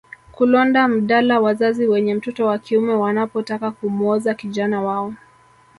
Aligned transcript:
Kulonda 0.31 0.87
mdala 0.87 1.39
wazazi 1.39 1.87
wenye 1.87 2.15
mtoto 2.15 2.45
wa 2.45 2.57
kiume 2.57 2.93
wanapotaka 2.93 3.71
kumwoza 3.71 4.33
kijana 4.33 4.81
wao 4.81 5.13